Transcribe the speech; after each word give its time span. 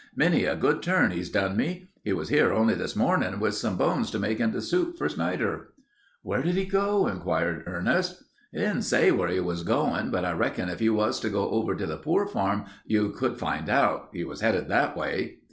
Many 0.15 0.45
a 0.45 0.55
good 0.55 0.81
turn 0.81 1.11
he's 1.11 1.29
done 1.29 1.55
me. 1.55 1.89
He 2.03 2.11
was 2.11 2.29
here 2.29 2.51
only 2.51 2.73
this 2.73 2.95
mornin' 2.95 3.39
with 3.39 3.53
some 3.53 3.77
bones 3.77 4.09
to 4.09 4.17
make 4.17 4.39
into 4.39 4.59
soup 4.59 4.97
for 4.97 5.07
Snider." 5.07 5.73
"Where 6.23 6.41
did 6.41 6.55
he 6.55 6.65
go?" 6.65 7.05
inquired 7.05 7.65
Ernest. 7.67 8.23
"He 8.51 8.57
didn't 8.57 8.81
say 8.81 9.11
where 9.11 9.27
he 9.29 9.39
was 9.41 9.61
goin', 9.61 10.09
but 10.09 10.25
I 10.25 10.31
reckon 10.31 10.69
if 10.69 10.81
you 10.81 10.95
was 10.95 11.19
to 11.19 11.29
go 11.29 11.51
over 11.51 11.75
to 11.75 11.85
the 11.85 11.97
Poor 11.97 12.25
Farm 12.25 12.65
you 12.83 13.11
could 13.11 13.37
find 13.37 13.69
out. 13.69 14.09
He 14.11 14.23
was 14.23 14.41
headed 14.41 14.69
that 14.69 14.97
way." 14.97 15.37